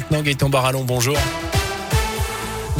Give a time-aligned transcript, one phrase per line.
[0.00, 0.22] maintenant.
[0.22, 1.16] Gaëtan Barallon, bonjour.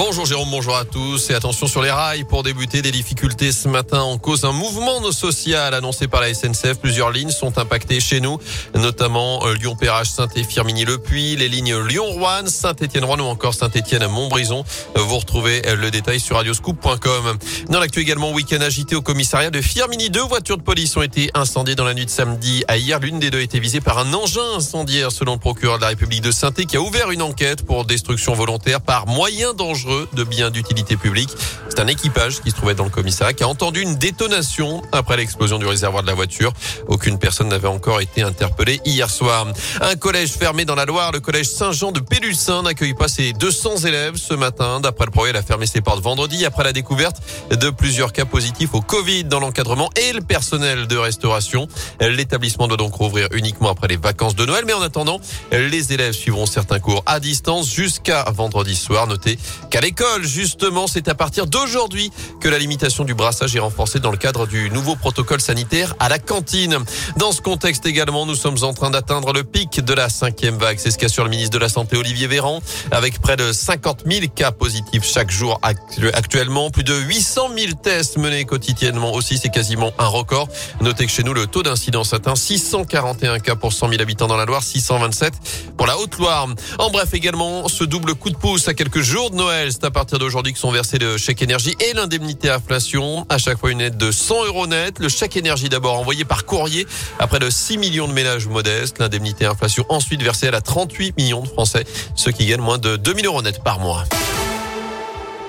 [0.02, 3.68] Bonjour Jérôme, bonjour à tous et attention sur les rails pour débuter des difficultés ce
[3.68, 6.78] matin en cause d'un mouvement social annoncé par la SNCF.
[6.80, 8.38] Plusieurs lignes sont impactées chez nous,
[8.74, 14.64] notamment euh, Lyon-Perrache, saint firminy le puy les lignes Lyon-Rouen, Saint-Étienne-Rouen ou encore Saint-Étienne-Montbrison.
[14.94, 17.36] Vous retrouvez euh, le détail sur radioscoop.com.
[17.68, 20.08] Dans l'actu également, week-end agité au commissariat de Firminy.
[20.08, 23.00] Deux voitures de police ont été incendiées dans la nuit de samedi à hier.
[23.00, 25.88] L'une des deux a été visée par un engin incendiaire selon le procureur de la
[25.88, 30.24] République de saint qui a ouvert une enquête pour destruction volontaire par moyen dangereux de
[30.24, 31.30] biens d'utilité publique.
[31.68, 35.16] C'est un équipage qui se trouvait dans le commissariat qui a entendu une détonation après
[35.16, 36.52] l'explosion du réservoir de la voiture.
[36.88, 39.46] Aucune personne n'avait encore été interpellée hier soir.
[39.80, 43.78] Un collège fermé dans la Loire, le collège Saint-Jean de Pélussin n'accueille pas ses 200
[43.86, 44.80] élèves ce matin.
[44.80, 47.16] D'après le progrès, il a fermé ses portes vendredi après la découverte
[47.50, 51.68] de plusieurs cas positifs au Covid dans l'encadrement et le personnel de restauration.
[52.00, 55.20] L'établissement doit donc rouvrir uniquement après les vacances de Noël, mais en attendant,
[55.52, 59.06] les élèves suivront certains cours à distance jusqu'à vendredi soir.
[59.06, 59.38] Notez
[59.70, 64.10] qu'à l'école, justement, c'est à partir d'aujourd'hui que la limitation du brassage est renforcée dans
[64.10, 66.78] le cadre du nouveau protocole sanitaire à la cantine.
[67.16, 70.78] Dans ce contexte également, nous sommes en train d'atteindre le pic de la cinquième vague.
[70.80, 74.26] C'est ce qu'assure le ministre de la Santé Olivier Véran, avec près de 50 000
[74.34, 76.70] cas positifs chaque jour actuellement.
[76.70, 79.38] Plus de 800 000 tests menés quotidiennement aussi.
[79.38, 80.48] C'est quasiment un record.
[80.80, 84.36] Notez que chez nous, le taux d'incidence atteint 641 cas pour 100 000 habitants dans
[84.36, 85.34] la Loire, 627
[85.76, 86.48] pour la Haute-Loire.
[86.78, 89.59] En bref, également, ce double coup de pouce à quelques jours de Noël.
[89.68, 93.26] C'est à partir d'aujourd'hui que sont versés le chèque énergie et l'indemnité inflation.
[93.28, 94.98] À chaque fois une aide de 100 euros net.
[94.98, 96.86] Le chèque énergie d'abord envoyé par courrier
[97.18, 98.98] à près de 6 millions de ménages modestes.
[98.98, 102.96] L'indemnité inflation ensuite versée à la 38 millions de Français, ceux qui gagnent moins de
[102.96, 104.04] 2000 euros net par mois.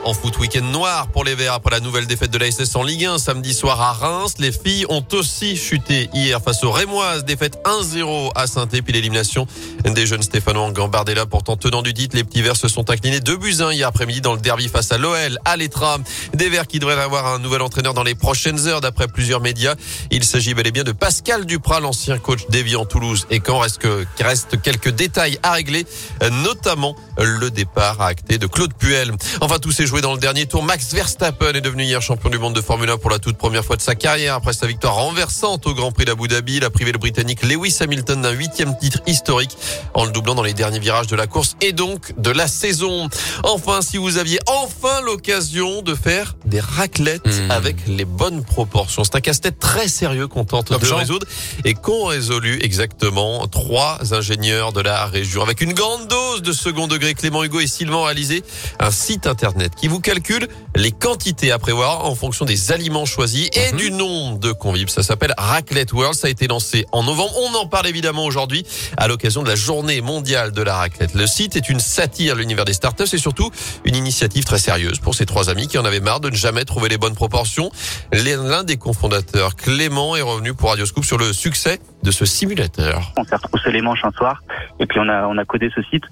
[0.03, 3.05] En foot, week-end noir pour les Verts après la nouvelle défaite de l'ASS en Ligue
[3.05, 4.33] 1 samedi soir à Reims.
[4.39, 7.23] Les filles ont aussi chuté hier face aux Rémoises.
[7.23, 9.45] Défaite 1-0 à saint puis l'élimination
[9.85, 11.27] des jeunes Stéphanois en Gambardella.
[11.27, 14.21] Pourtant tenant du titre, les petits Verts se sont inclinés 2 buts 1 hier après-midi
[14.21, 15.99] dans le derby face à l'OL à l'Etra.
[16.33, 19.75] Des Verts qui devraient avoir un nouvel entraîneur dans les prochaines heures d'après plusieurs médias.
[20.09, 23.27] Il s'agit bel et bien de Pascal Duprat, l'ancien coach d'Evian Toulouse.
[23.29, 25.85] Et quand reste, que, reste quelques détails à régler,
[26.31, 29.11] notamment le départ à acter de Claude Puel.
[29.41, 30.63] Enfin, tous ces joué dans le dernier tour.
[30.63, 33.65] Max Verstappen est devenu hier champion du monde de Formule 1 pour la toute première
[33.65, 36.55] fois de sa carrière après sa victoire renversante au Grand Prix d'Abu Dhabi.
[36.55, 39.57] Il a privé le Britannique Lewis Hamilton d'un huitième titre historique
[39.93, 43.09] en le doublant dans les derniers virages de la course et donc de la saison.
[43.43, 47.49] Enfin, si vous aviez enfin l'occasion de faire des raclettes mmh.
[47.51, 51.25] avec les bonnes proportions, c'est un casse-tête très sérieux qu'on tente de résoudre
[51.65, 56.87] et qu'ont résolu exactement trois ingénieurs de la région avec une grande dose de second
[56.87, 57.13] degré.
[57.13, 58.43] Clément Hugo et Sylvain réalisé
[58.79, 63.49] un site internet qui vous calcule les quantités à prévoir en fonction des aliments choisis
[63.53, 63.77] et mhm.
[63.77, 64.89] du nombre de convives.
[64.89, 66.15] Ça s'appelle Raclette World.
[66.15, 67.33] Ça a été lancé en novembre.
[67.37, 68.65] On en parle évidemment aujourd'hui
[68.97, 71.13] à l'occasion de la journée mondiale de la raclette.
[71.13, 73.51] Le site est une satire l'univers des startups et surtout
[73.85, 76.65] une initiative très sérieuse pour ces trois amis qui en avaient marre de ne jamais
[76.65, 77.71] trouver les bonnes proportions.
[78.11, 83.13] L'un des cofondateurs, Clément, est revenu pour Radioscoop sur le succès de ce simulateur.
[83.17, 84.41] On s'est retroussé les manches un soir
[84.79, 86.03] et puis on a on a codé ce site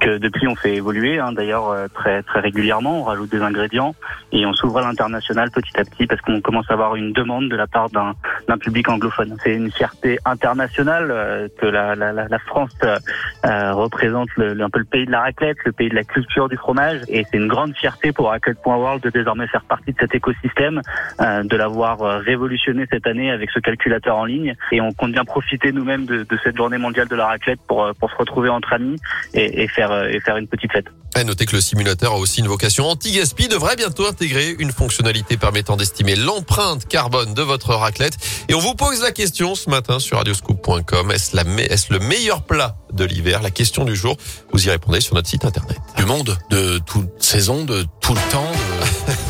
[0.00, 3.94] que depuis on fait évoluer hein, d'ailleurs euh, très très régulièrement on rajoute des ingrédients
[4.30, 7.48] et on s'ouvre à l'international petit à petit parce qu'on commence à avoir une demande
[7.48, 8.14] de la part d'un
[8.48, 14.28] d'un public anglophone c'est une fierté internationale euh, que la, la, la France euh, représente
[14.36, 17.00] le, un peu le pays de la raclette le pays de la culture du fromage
[17.08, 20.80] et c'est une grande fierté pour raclette.world de désormais faire partie de cet écosystème
[21.18, 25.72] de l'avoir révolutionné cette année avec ce calculateur en ligne et on compte bien profiter
[25.72, 28.74] nous-mêmes de, de, cette journée mondiale de la raclette pour, euh, pour se retrouver entre
[28.74, 28.98] amis
[29.32, 30.84] et, et faire, euh, et faire une petite fête.
[31.14, 35.38] À noter que le simulateur a aussi une vocation anti-gaspi, devrait bientôt intégrer une fonctionnalité
[35.38, 38.18] permettant d'estimer l'empreinte carbone de votre raclette.
[38.50, 41.10] Et on vous pose la question ce matin sur radioscoop.com.
[41.10, 43.40] Est-ce la, est-ce le meilleur plat de l'hiver?
[43.40, 44.18] La question du jour.
[44.52, 45.78] Vous y répondez sur notre site internet.
[45.96, 48.52] Du monde, de toute saison, de tout le temps.